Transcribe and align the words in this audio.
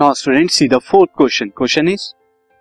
Now, 0.00 0.14
students, 0.14 0.54
see 0.54 0.66
the 0.66 0.80
fourth 0.80 1.12
question. 1.12 1.50
Question 1.50 1.86
is, 1.86 2.14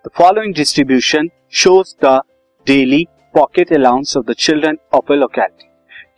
the 0.05 0.09
following 0.09 0.51
distribution 0.51 1.29
shows 1.47 1.95
the 1.97 2.21
daily 2.67 3.07
pocket 3.33 3.71
allowance 3.71 4.17
of 4.17 4.25
the 4.25 4.35
children 4.35 4.77
of 4.91 5.09
a 5.09 5.17
locality. 5.19 5.67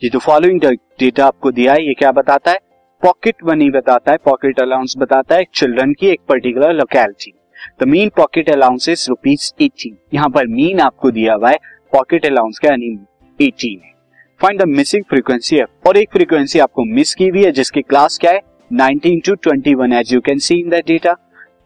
ये 0.03 0.09
जो 0.09 0.19
following 0.19 0.59
data 0.99 1.25
आपको 1.25 1.51
दिया 1.51 1.73
है, 1.73 1.85
ये 1.87 1.93
क्या 1.99 2.11
बताता 2.11 2.51
है? 2.51 2.57
पॉकेट 3.01 3.43
मनी 3.45 3.69
बताता 3.77 4.11
है 4.11 4.17
पॉकेट 4.25 4.59
अलाउंस 4.59 4.97
बताता 4.97 5.35
है 5.35 5.45
चिल्ड्रन 5.55 5.93
की 5.99 6.07
एक 6.07 6.21
particular 6.29 6.73
locality 6.73 7.33
the 7.81 7.87
mean 7.87 8.09
pocket 8.17 8.49
allowance 8.49 8.89
is 8.89 9.07
rupees 9.09 9.51
eighteen 9.63 9.97
यहाँ 10.13 10.29
पर 10.29 10.47
मीन 10.57 10.79
आपको 10.89 11.11
दिया 11.11 11.33
हुआ 11.33 11.49
है 11.49 11.57
पॉकेट 11.93 12.25
अलाउंस 12.25 12.59
का 12.59 12.69
यानी 12.69 12.97
एटीन 13.39 13.79
है. 13.83 13.93
Find 14.41 14.61
the 14.61 14.67
missing 14.67 15.03
frequency 15.09 15.57
F 15.57 15.87
और 15.87 15.97
एक 15.97 16.11
फ्रीक्वेंसी 16.13 16.59
आपको 16.59 16.93
मिस 16.95 17.13
की 17.15 17.27
हुई 17.27 17.43
है, 17.43 17.51
जिसकी 17.51 17.81
क्लास 17.81 18.17
क्या 18.21 18.31
है? 18.31 18.49
19 18.71 19.19
to 19.25 19.35
21 19.49 19.93
as 19.93 20.13
you 20.13 20.19
can 20.21 20.37
see 20.39 20.55
in 20.55 20.69
that 20.69 20.87
data 20.87 21.15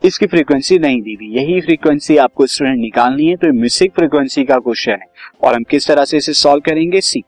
इसकी 0.06 0.26
फ्रीक्वेंसी 0.26 0.78
नहीं 0.80 1.02
दी 1.02 1.14
हुई 1.14 1.28
यही 1.36 1.60
फ्रीक्वेंसी 1.62 2.18
आपको 2.18 2.46
स्टूडेंट 2.46 2.80
निकालनी 2.80 3.28
है 3.28 3.36
तो 3.36 3.52
मिसिंग 3.54 3.90
फ्रीक्वेंसी 3.96 4.44
का 4.44 4.58
क्वेश्चन 4.58 4.92
है। 4.92 5.08
और 5.44 5.56
हम 5.56 5.64
किस 5.64 5.88
तरह 5.88 6.06
से 6.06 6.18
इसे 6.18 6.34
सॉल्व 6.34 6.62
करेंगे? 6.62 7.02
सी 7.02 7.24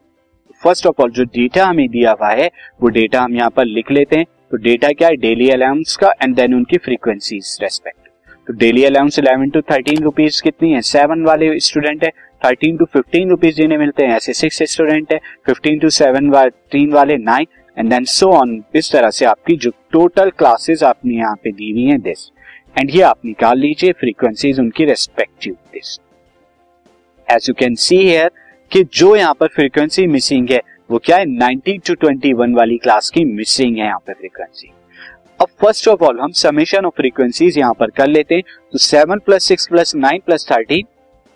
फ़र्स्ट 0.64 0.88
ऑफ़ 0.88 1.02
ऑल 1.02 1.12
जो 1.12 1.24
डेटा 1.26 1.66
हमें 1.66 1.88
दिया 1.90 2.12
हुआ 2.12 2.30
है, 2.32 2.50
वो 2.82 2.90
डेटा 2.90 3.22
हम 3.22 3.36
यहाँ 3.36 3.50
पर 3.50 3.66
लिख 3.66 3.92
लेते 3.92 4.16
हैं। 4.16 4.26
तो 4.52 4.58
डेटा 4.58 4.90
क्या 4.90 5.08
है? 5.08 5.16
डेली 5.18 5.50
अलाउंस 5.50 5.96
का 5.96 6.12
एंड 6.24 6.36
देन 6.36 6.54
उनकी 6.54 6.78
फ्रीक्वेंसी 6.78 7.38
रेस्पेक्ट 7.62 8.08
तो 8.48 8.54
daily 8.54 8.84
allowance 8.84 9.20
eleven 9.20 9.50
to 9.50 9.62
thirteen 9.62 10.04
rupees 10.04 10.42
कितनी 10.44 10.72
है? 10.72 10.82
सेवन 10.84 11.24
वाले 11.24 11.60
स्टूडेंट 11.60 12.04
है। 12.04 12.10
थर्टीन 12.46 12.78
टू 12.78 12.86
फिफ्टीन 12.86 13.30
रुपीज़ 13.30 13.56
जिन्हें 13.56 13.78
मिलते 13.80 14.04
हैं, 14.06 14.16
ऐसे 14.16 14.34
सिक्स 14.34 14.62
स्टूडेंट 14.72 15.14
है। 15.14 15.20
फिफ्टीन 15.46 15.80
टू 15.80 15.90
सेवन 15.90 16.50
तीन 16.72 16.92
वाले 16.92 17.18
nine 17.18 17.46
and 17.78 17.90
then 17.90 18.06
so 18.06 18.32
on 18.32 18.64
इस 18.76 18.92
तरह 18.92 19.10
से 19.10 19.26
आपकी 19.26 19.56
जो 19.58 19.72
टोटल 19.92 20.30
क्लासेस 20.30 20.84
आपने 20.84 21.16
यहाँ 21.16 21.36
पे 21.36 21.52
दी 21.52 21.72
हुई 21.72 21.84
हैं 21.84 22.02
दिस 22.02 22.30
एंड 22.80 22.96
ये 22.96 23.02
आप 23.02 23.26
निकाल 23.26 23.60
लीजिए 23.60 23.92
फ्रीक्वेंसीज 23.92 24.60
उनकी 24.60 24.86
respective 24.86 25.54
this 25.74 26.00
as 27.28 27.50
you 27.50 27.54
can 27.54 27.76
see 27.76 27.98
here 27.98 28.32
कि 28.72 28.84
जो 28.94 29.16
यहाँ 29.16 29.34
पर 29.34 29.48
फ्रीक्वेंसी 29.48 30.06
मिसिंग 30.08 30.50
है, 30.50 30.62
वो 30.90 30.98
क्या 30.98 31.18
है? 31.18 31.26
19 31.26 31.80
टू 31.88 31.96
21 31.96 32.56
वाली 32.56 32.78
क्लास 32.78 33.10
की 33.10 33.24
मिसिंग 33.26 33.78
है 33.78 33.86
यहाँ 33.86 34.00
पर 34.08 34.14
फ्रीक्वेंसी 34.14 34.72
अब 35.42 35.48
फ़र्स्ट 35.62 35.88
ऑफ़ 35.88 36.04
ऑल 36.04 36.20
हम 36.20 36.32
समेशन 36.32 36.86
ऑफ़ 36.86 36.94
फ्रीक्वेंसीज 36.98 37.58
यहाँ 37.58 37.74
पर 37.74 37.90
कर 37.90 38.08
लेते 38.08 38.36
हैं. 38.36 38.44
तो 38.72 38.78
seven 38.78 39.20
plus 39.20 39.44
six 39.44 39.68
plus 39.68 39.96
nine 39.96 40.22
plus 40.26 40.48
thirteen 40.52 40.86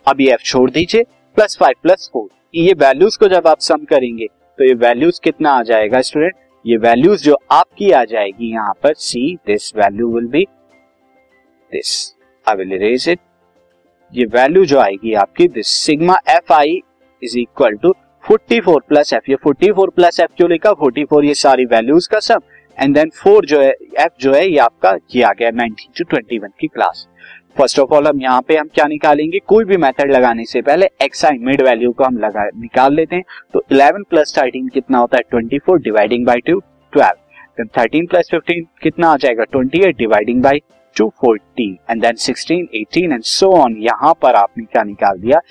अब 0.07 0.21
ये 0.21 0.33
एफ़ 0.33 0.43
छोड़ 0.43 0.69
दीजिए 0.71 1.03
प्लस 1.37 1.57
फाइव 1.57 1.75
प्लस 1.83 2.09
फोर 2.13 2.29
ये 2.55 2.73
वैल्यूज़ 2.73 3.17
को 3.19 3.27
जब 3.27 3.47
आप 3.47 3.59
सम 3.59 3.85
करेंगे 3.85 4.27
तो 4.61 4.65
ये 4.65 4.73
वैल्यूज़ 4.73 5.19
कितना 5.23 5.51
आ 5.51 5.61
जाएगा 5.63 5.99
स्टूडेंट 6.01 6.33
ये 6.65 6.75
वैल्यूज़ 6.77 7.23
जो 7.23 7.37
आपकी 7.51 7.89
आ 7.91 8.03
जाएगी 8.03 8.51
यहाँ 8.51 8.73
पर 8.83 8.93
see 8.93 9.21
this 9.47 9.71
value 9.75 10.09
will 10.13 10.27
be 10.27 10.43
this 11.71 11.93
I 12.47 12.55
will 12.55 12.73
erase 12.73 13.07
it 13.09 13.19
ये 14.13 14.25
वैल्यू 14.25 14.65
जो 14.65 14.79
आएगी 14.79 15.13
आपकी 15.13 15.47
this 15.47 15.67
sigma 15.67 16.17
F 16.29 16.53
I 16.53 16.79
is 17.21 17.37
equal 17.39 17.75
to 17.75 17.93
44 18.23 18.79
plus 18.89 19.13
F 19.13 19.31
ये 19.31 19.37
44 19.47 19.93
प्लस 19.95 20.19
एफ़ 20.19 20.31
क्यों 20.37 20.49
लिखा? 20.49 20.71
44 20.83 21.23
ये 21.23 21.33
सारी 21.33 21.65
वैल्यूज़ 21.65 22.09
का 22.09 22.19
सम 22.19 22.41
एंड 22.77 22.95
देन 22.95 23.11
4 23.27 23.45
जो 23.45 23.61
है 23.61 23.71
एफ़ 23.99 24.13
जो 24.19 24.33
है, 24.33 24.47
ये 24.47 24.57
आपका, 24.57 24.97
ये 25.15 25.23
आ 25.23 25.31
गया 25.33 25.49
19 25.51 26.01
टू 26.09 26.17
21 26.17 26.51
की 26.59 26.67
क्लास 26.67 27.07
फ़र्स्ट 27.57 27.79
ऑफ़ 27.79 27.93
ऑल 27.93 28.07
हम 28.07 28.21
यहाँ 28.21 28.41
पे 28.41 28.55
हम 28.57 28.67
क्या 28.73 28.85
निकालेंगे? 28.87 29.39
कोई 29.39 29.65
भी 29.65 29.77
मेथड 29.77 30.11
लगाने 30.11 30.45
से 30.45 30.61
पहले 30.61 30.85
एक्स 31.01 31.23
आई 31.25 31.37
मिड 31.37 31.61
वैल्यू 31.61 31.91
को 31.91 32.03
हम 32.03 32.17
लगा, 32.17 32.45
निकाल 32.55 32.93
लेते 32.95 33.15
हैं। 33.15 33.23
तो 33.53 33.63
11 33.71 34.03
प्लस 34.09 34.33
13 34.37 34.69
कितना 34.73 34.97
होता 34.97 35.17
है? 35.17 35.23
24 35.33 35.77
dividing 35.83 36.25
by 36.25 36.41
two 36.47 36.59
12 36.93 37.13
then 37.59 37.67
13 37.77 38.09
plus 38.09 38.29
15 38.33 38.65
कितना 38.83 39.09
आ 39.09 39.17
जाएगा? 39.17 39.43
28 39.55 39.97
dividing 39.97 40.41
by 40.43 40.61
two 40.95 41.11
40 41.25 41.75
and 41.89 42.01
then 42.01 42.15
16 42.17 42.67
18 42.75 43.11
and 43.13 43.23
so 43.23 43.51
on 43.57 43.75
यहाँ 43.81 44.13
पर 44.21 44.35
आपने 44.35 44.63
क्या 44.63 44.83
निकाल 44.83 45.19
दिया? 45.19 45.41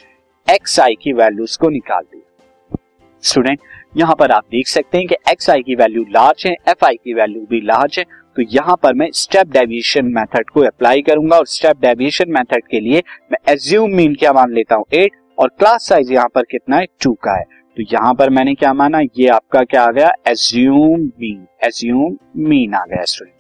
एक्स 0.46 0.80
आई 0.80 0.94
की 1.02 1.12
वैल्यूज़ 1.12 1.58
को 1.58 1.68
निकाल 1.70 2.02
दिया। 2.02 2.78
स्टूडेंट 3.22 3.58
यहाँ 3.94 4.14
पर 4.14 4.30
आप 4.30 4.44
देख 4.50 4.68
सकते 4.68 4.98
हैं 4.98 5.06
कि 5.06 5.14
एक्स 5.30 5.50
आई 5.50 5.62
की 5.62 5.74
वैल्यू 5.74 6.04
लार्ज 6.10 6.44
है 6.46 6.52
एफ़ 6.68 6.84
आई 6.86 6.94
की 6.94 7.14
वैल्यू 7.14 7.46
भी 7.50 7.60
लार्ज 7.60 7.98
है। 7.98 8.04
तो 8.36 8.42
यहाँ 8.50 8.76
पर 8.82 8.94
मैं 8.94 9.08
स्टेप 9.12 9.46
डेविएशन 9.52 10.06
मेथड 10.14 10.50
को 10.50 10.60
अप्लाई 10.60 11.02
करूँगा 11.02 11.36
और 11.36 11.46
स्टेप 11.46 11.80
डेविएशन 11.80 12.30
मेथड 12.32 12.66
के 12.70 12.80
लिए 12.80 13.02
मैं 13.32 13.38
एज्यूम 13.52 13.94
मीन 13.96 14.14
क्या 14.14 14.32
मान 14.32 14.52
लेता 14.54 14.74
हूँ? 14.74 14.84
एट 14.92 15.12
और 15.38 15.48
क्लास 15.58 15.88
साइज़ 15.88 16.12
यहाँ 16.12 16.28
पर 16.34 16.42
कितना 16.50 16.76
है? 16.76 16.86
टू 17.02 17.12
का 17.14 17.36
है। 17.38 17.44
तो 17.76 17.82
यहाँ 17.92 18.14
पर 18.14 18.30
मैंने 18.30 18.54
क्या 18.54 18.72
माना? 18.74 19.00
ये 19.00 19.26
आपका 19.28 19.62
क्या 19.64 19.82
आ 19.82 19.90
गया? 19.90 20.12
एज्यूम 20.28 21.00
मीन 21.20 21.46
एज्यूम 21.64 22.16
मीन 22.38 22.74
आ 22.74 22.84
गया 22.84 23.04
स्टूडेंट 23.04 23.34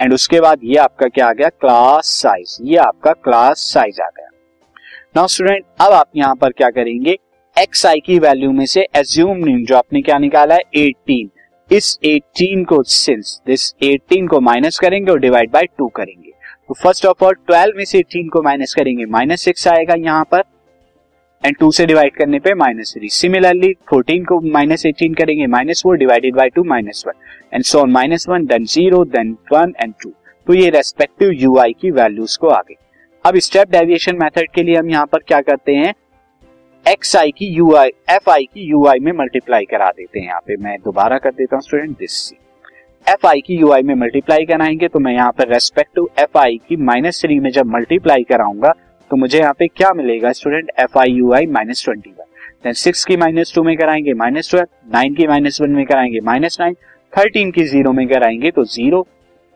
एंड 0.00 0.14
उसके 0.14 0.40
बाद 0.40 0.60
ये 0.64 0.76
आपका 0.78 1.08
क्या 1.08 1.28
आ 1.28 1.32
गया? 1.32 1.48
क्लास 1.50 2.06
साइज़ 2.22 2.56
ये 2.62 2.76
आपका 2.78 3.12
क्लास 3.14 3.58
साइज़ 3.72 4.00
आ 4.02 4.08
गया। 4.08 4.28
नाउ 5.16 5.26
स्टूडेंट 5.28 5.64
अब 5.80 5.92
आप 5.92 6.10
यहाँ 6.16 6.34
पर 6.36 6.52
क्या 6.52 6.70
करेंगे? 6.70 7.18
एक्स 7.56 7.84
आई 7.86 8.00
की 8.00 8.18
वैल्यू 8.18 8.50
में 8.52 8.64
से 8.66 8.80
एज्यूम 8.96 9.42
जो 9.64 9.76
आपने 9.76 10.00
क्या 10.02 10.16
निकाला 10.18 10.54
है? 10.54 10.60
18 10.76 11.28
इस 11.70 11.98
18 12.04 12.64
को 12.68 12.82
सिंस 12.82 13.40
दिस 13.46 13.68
18 13.84 14.28
को 14.28 14.40
माइनस 14.40 14.78
करेंगे 14.78 15.10
और 15.12 15.18
डिवाइड 15.20 15.50
बाय 15.50 15.66
2 15.80 15.88
करेंगे। 15.96 16.30
तो 16.68 16.74
फ़र्स्ट 16.74 17.06
ऑफ़ 17.06 17.24
ऑल 17.24 17.34
12 17.50 17.76
में 17.76 17.84
से 17.84 17.98
18 17.98 18.28
को 18.32 18.42
माइनस 18.42 18.74
करेंगे 18.74 19.04
माइनस 19.06 19.40
सिक्स 19.40 19.68
आएगा 19.68 19.94
यहाँ 19.98 20.24
पर 20.32 20.42
एंड 21.42 21.56
2 21.62 21.72
से 21.74 21.86
डिवाइड 21.86 22.16
करने 22.16 22.38
पे 22.38 22.54
माइनस 22.54 22.94
थ्री 22.96 23.08
सिमिलरली 23.10 23.74
14 23.94 24.24
को 24.28 24.40
माइनस 24.50 24.86
18 24.86 25.16
करेंगे 25.18 25.46
minus 25.48 25.82
four 25.82 25.96
divided 25.98 26.36
by 26.36 26.48
two 26.48 26.64
minus 26.64 27.04
one 27.06 27.54
and 27.54 27.64
so 27.64 27.84
minus 27.88 28.28
one 28.28 28.46
then 28.46 28.64
zero 28.66 29.04
then 29.06 29.36
one 29.52 29.74
and 29.82 29.94
two 30.02 30.12
तो 30.46 30.54
ये 30.54 30.68
रेस्पेक्टिव 30.70 31.32
यू 31.32 31.58
आई 31.58 31.72
की 31.80 31.90
वैल्यूज़ 31.92 32.38
को 32.40 32.48
आगे। 32.50 32.76
अब 33.24 33.38
स्टेप 33.40 33.70
डेविएशन 33.70 34.16
मेथड 34.22 34.52
के 34.54 34.62
लिए 34.62 34.76
हम 34.76 34.90
यहाँ 34.90 35.06
पर 35.06 35.18
क्या 35.18 35.40
करते 35.40 35.74
हैं? 35.74 35.92
एक्स 36.86 37.14
आई 37.16 37.30
की 37.30 37.46
यू 37.46 37.74
आई 37.76 37.88
एफ़ 38.10 38.30
आई 38.30 38.44
की 38.44 38.60
यू 38.60 38.86
आई 38.86 38.98
में 38.98 39.10
मल्टीप्लाई 39.12 39.64
करा 39.64 39.88
देते 39.88 40.18
हैं। 40.20 40.26
यहाँ 40.26 40.40
पे 40.40 40.56
मैं 40.56 40.76
दोबारा 40.84 41.18
कर 41.18 41.30
देता 41.30 41.56
हूँ 41.56 41.62
स्टूडेंट 41.62 41.90
दिस 41.98 42.32
एफ़ 43.06 43.26
आई 43.26 43.40
की 43.40 43.56
यू 43.56 43.70
आई 43.72 43.82
में 43.82 43.94
मल्टीप्लाई 43.94 44.44
कराएँगे 44.46 44.88
तो 44.88 44.98
मैं 44.98 45.12
यहाँ 45.12 45.32
पर 45.32 45.48
रेस्पेक्ट 45.48 45.94
टू 45.96 46.08
एफ़ 46.18 46.38
आई 46.38 46.56
की 46.68 46.76
माइनस 46.76 47.20
थ्री 47.22 47.38
में 47.40 47.50
जब 47.50 47.66
मल्टीप्लाई 47.66 48.24
कराऊँगा 48.24 48.72
तो 49.10 49.16
मुझे 49.16 49.38
यहाँ 49.38 49.52
पे 49.58 49.66
क्या 49.66 49.92
मिलेगा 49.92 50.32
student 50.32 50.70
F 50.78 50.98
I 50.98 51.12
U 51.12 51.32
I 51.32 51.46
minus 51.46 51.84
twenty 51.84 52.10
one 52.10 52.24
then 52.64 52.72
six 52.72 53.04
की 53.04 53.16
माइनस 53.16 53.52
टू 53.54 53.62
में 53.62 53.76
कराएँगे 53.76 54.14
माइनस 54.14 54.50
ट्वेल्व 54.50 54.66
नाइन 54.94 55.14
की 55.14 55.26
माइनस 55.26 55.60
वन 55.60 55.70
में 55.70 55.84
कराएँगे 55.86 56.20
माइनस 56.20 56.56
नाइन 56.60 56.74
थर्टीन 57.12 57.50
की 57.50 57.64
ज़ीरो 57.64 57.92
में 57.92 58.06
कराएँगे 58.08 58.50
तो 58.50 58.64
ज़ीरो 58.64 59.06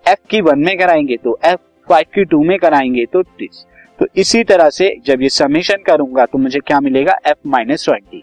एफ़ 0.05 0.27
की 0.31 0.41
वन 0.41 0.59
में 0.59 0.77
कराएँगे 0.79 1.17
तो 1.17 1.39
एफ़ 1.45 1.61
फाइव 1.89 2.05
की 2.15 2.25
टू 2.25 2.43
में 2.45 2.59
कराएँगे 2.59 3.05
तो 3.13 3.23
दिस 3.23 3.65
तो 3.99 4.07
इसी 4.17 4.43
तरह 4.45 4.71
से 4.71 4.95
जब 5.07 5.23
ये 5.23 5.29
समीशन 5.31 5.83
करूँगा 5.87 6.25
तो 6.27 6.39
मुझे 6.39 6.61
क्या 6.61 6.81
मिलेगा? 6.81 7.19
एफ़ 7.27 7.49
माइनस 7.49 7.85
ट्वेंटी 7.85 8.23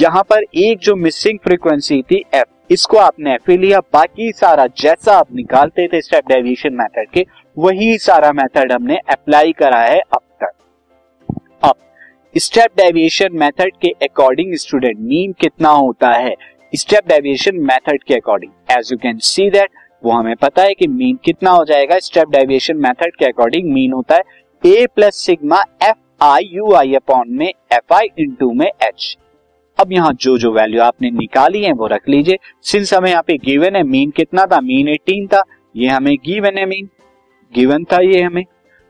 यहाँ 0.00 0.22
पर 0.22 0.42
एक 0.56 0.78
जो 0.78 0.94
मिसिंग 0.96 1.38
फ्रीक्वेंसी 1.44 2.00
थी 2.02 2.22
एफ़ 2.34 2.72
इसको 2.72 2.96
आपने 2.98 3.34
एफ़ 3.34 3.50
लिया। 3.50 3.80
बाकी 3.92 4.30
सारा 4.32 4.66
जैसा 4.78 5.16
आप 5.18 5.34
निकालते 5.34 5.86
थे 5.88 6.00
स्टेप 6.02 6.28
डेविएशन 6.28 6.74
मेथड 6.74 7.10
के, 7.10 7.24
वही 7.56 7.98
सारा 7.98 8.32
मेथड 8.32 8.72
हमने 8.72 8.98
अप्लाई 9.10 9.52
करा 9.52 9.80
है 9.80 9.98
अब 9.98 10.20
तक। 10.42 10.52
अब 11.62 11.74
स्टेप 12.34 12.76
डेविएशन 12.76 13.36
मेथड 13.36 13.76
के 13.82 13.88
अकॉर्डिंग 14.02 14.54
स्टूडेंट 14.56 14.98
मीन 15.00 15.32
कितना 15.40 15.68
होता 15.70 16.10
है? 16.10 16.34
स्टेप 16.72 17.08
डेविएशन 17.08 17.56
मेथड 17.62 18.02
के 18.02 18.14
according 18.14 18.52
as 18.72 18.92
you 18.92 18.98
can 18.98 19.18
see 19.20 19.48
that 19.50 19.70
वो 20.04 20.12
हमें 20.12 20.34
पता 20.36 20.62
है 20.62 20.74
कि 20.74 20.86
मीन 20.88 21.18
कितना 21.24 21.50
हो 21.50 21.64
जाएगा। 21.64 21.98
स्टेप 22.00 22.28
डेविएशन 22.30 22.76
मेथड 22.78 23.16
के 23.16 23.24
अकॉर्डिंग 23.26 23.72
मीन 23.72 23.92
होता 23.92 24.14
है 24.14 24.38
A 24.62 24.86
plus 24.94 25.16
sigma 25.16 25.62
F 25.82 26.24
I 26.24 26.48
U 26.52 26.72
I 26.72 26.94
upon 26.94 27.28
में 27.28 27.46
एफ़ 27.46 27.94
आई 27.94 28.08
इंटू 28.18 28.50
में 28.52 28.66
एच 28.66 29.16
अब 29.78 29.92
यहाँ 29.92 30.12
जो 30.20 30.36
जो 30.38 30.52
वैल्यू 30.52 30.82
आपने 30.82 31.10
निकाली 31.10 31.62
है, 31.64 31.72
वो 31.72 31.86
रख 31.86 32.08
लीजिए। 32.08 32.38
सिंस 32.62 32.92
हमें 32.94 33.10
यहाँ 33.10 33.22
पे 33.26 33.36
गिवन 33.36 33.76
है 33.76 33.82
मीन 33.82 34.10
कितना 34.10 34.44
था? 34.46 34.60
मीन 34.60 34.88
18 34.88 35.26
था। 35.26 35.42
ये 35.76 35.88
हमें 35.88 36.14
गिवन 36.16 36.58
है 36.58 36.66
मीन 36.66 36.88
गिवन 37.54 37.84
था 37.84 38.00
ये 38.00 38.22
हमें। 38.22 38.44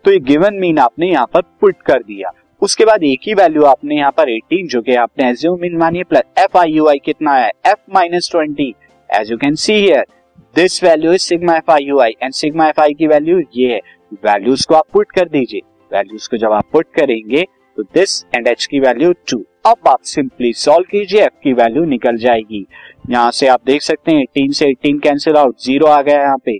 तो 0.05 0.13
ये 0.13 0.19
गिवन 0.19 0.55
मीन 0.55 0.79
आपने 0.79 1.11
यहाँ 1.11 1.27
पर 1.35 1.41
पुट 1.61 1.77
कर 1.83 2.03
दिया। 2.03 2.31
उसके 2.63 2.85
बाद 2.85 3.05
एक 3.05 3.21
ही 3.27 3.35
वैल्यू 3.35 3.63
आपने 3.65 3.97
यहाँ 3.97 4.11
पर 4.11 4.31
18 4.31 4.67
जो 4.69 4.83
कि 4.83 4.95
आपने 4.95 5.29
एज्यूम 5.31 5.61
मीन 5.61 5.77
मानिए 5.77 6.03
plus 6.03 6.25
F 6.39 6.59
I 6.59 6.73
U 6.73 6.89
I 6.89 6.99
कितना 6.99 7.35
है? 7.35 7.51
F 7.67 7.95
minus 7.95 8.29
twenty 8.33 8.75
as 9.11 9.31
you 9.31 9.37
can 9.39 9.55
see 9.55 9.75
here 9.75 10.05
this 10.57 10.83
value 10.85 11.13
is 11.13 11.23
sigma 11.23 11.57
F 11.57 11.71
I 11.71 11.85
U 11.85 12.01
I 12.01 12.17
and 12.23 12.33
sigma 12.33 12.69
F 12.69 12.81
I 12.81 12.95
की 12.95 13.07
वैल्यू 13.07 13.41
ये 13.57 13.73
है। 13.75 13.81
वैल्यूज़ 14.13 14.67
को 14.69 14.75
आप 14.75 14.85
पुट 14.93 15.13
कर 15.13 15.29
दीजिए। 15.29 15.61
वैल्यूज़ 15.91 16.29
को 16.31 16.37
जब 16.37 16.53
आप 16.53 16.65
पुट 16.73 16.87
करेंगे 16.95 17.43
तो 17.79 17.83
दिस 17.85 18.23
एंड 18.37 18.49
एच 18.49 18.65
की 18.67 18.81
वैल्यू 18.81 19.13
टू 19.31 19.45
अब 19.67 19.89
आप 19.89 20.03
सिंपली 20.05 20.53
सॉल्व 20.55 20.85
कीजिए 20.91 21.21
एफ़ 21.23 21.39
की 21.43 21.53
वैल्यू 21.53 21.85
निकल 21.85 22.17
जाएगी। 22.19 22.67
यहाँ 23.11 23.31
से 23.31 23.47
आप 23.49 23.61
देख 23.67 23.83
सकते 23.83 24.13
हैं 24.13 24.25
18 24.29 24.53
से 24.55 24.67
18 24.67 25.01
कैंसिल 25.03 25.37
आउट 25.37 25.57
ज़ीरो 25.61 25.87
आ 25.87 26.01
गया 26.03 26.23
यहाँ 26.23 26.39
पे। 26.45 26.59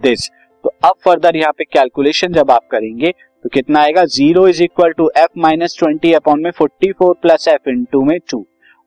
दिस 0.00 0.28
तो 0.64 0.72
अब 0.84 0.94
फर्दर 1.04 1.36
यहाँ 1.36 1.52
पे 1.58 1.64
कैलकुलेशन 1.66 2.32
जब 2.32 2.50
आप 2.50 2.66
करेंगे 2.70 3.10
तो 3.44 3.48
कितना 3.48 3.80
आएगा? 3.80 4.04
Zero 4.06 4.46
is 4.48 4.62
equal 4.62 4.92
to 4.92 5.10
F 5.18 5.38
minus 5.38 5.76
twenty 5.78 6.12
upon 6.12 6.42
में 6.42 6.50
forty 6.50 6.92
four 6.92 7.14
plus 7.22 7.48
F 7.48 7.68
into 7.92 8.02
में 8.04 8.18
टू 8.30 8.44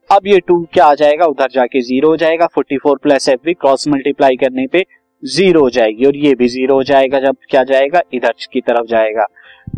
अब 0.10 0.28
ये 0.28 0.40
टू 0.40 0.62
क्या 0.74 0.86
आ 0.86 0.94
जाएगा? 0.96 1.26
उधर 1.26 1.50
जाके 1.52 1.82
ज़ीरो 1.82 2.10
हो 2.10 2.18
जाएगा 2.18 2.48
फोर्टी 2.56 2.78
फोर 2.78 2.98
प्लस 3.04 3.30
एफ़ 3.30 3.40
भी 3.46 3.54
क्रॉस 3.54 3.88
मल्टीप्लाई 3.88 4.36
करने 4.36 4.68
पे 4.68 4.86
ज़ीरो 5.24 5.62
हो 5.62 5.70
जाएगी 5.70 6.06
और 6.06 6.16
ये 6.18 6.34
भी 6.36 6.48
ज़ीरो 6.48 6.76
हो 6.76 6.84
जाएगा 6.84 7.20
जब 7.20 7.36
क्या 7.50 7.64
जाएगा? 7.64 8.02
इधर 8.14 8.34
की 8.54 8.62
तरफ़ 8.62 8.86
जाएगा। 8.88 9.26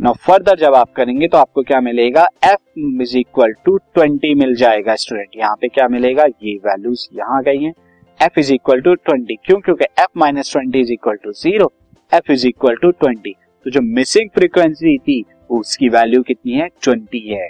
नो 0.02 0.12
फर्दर 0.22 0.58
जब 0.60 0.76
आप 0.76 0.92
करेंगे 0.96 1.28
तो 1.28 1.38
आपको 1.38 1.62
क्या 1.64 1.80
मिलेगा? 1.82 2.28
F 2.44 3.02
is 3.02 3.18
equal 3.18 3.54
to 3.66 3.78
twenty 3.78 4.34
मिल 4.36 4.56
जाएगा 4.56 4.96
स्टूडेंट 4.96 5.38
यहाँ 5.38 5.56
पे 5.62 5.68
क्या 5.68 5.88
मिलेगा? 5.88 6.26
ये 6.26 6.56
वैल्यूज़ 6.66 7.08
यहाँ 7.14 7.42
गई 7.44 7.64
हैं। 7.64 7.74
F 8.20 8.40
is 8.40 8.54
equal 8.54 8.82
to 8.82 8.94
twenty 8.96 9.36
क्यों? 9.36 9.60
क्योंकि 9.60 9.86
F 10.00 10.18
minus 10.18 10.52
twenty 10.52 10.80
is 10.80 10.92
equal 10.94 11.16
to 11.24 11.32
zero 11.34 11.72
F 12.12 12.32
is 12.32 12.48
equal 12.48 12.76
to 12.76 12.92
twenty 12.92 13.36
तो 13.66 13.72
जो 13.72 13.82
मिसिंग 13.82 14.30
फ्रीक्वेंसी 14.30 14.98
थी, 14.98 15.24
उसकी 15.50 15.90
वैल्यू 15.90 16.22
कितनी 16.24 16.54
है? 16.54 16.68
ट्वेंटी 16.84 17.20
है। 17.30 17.50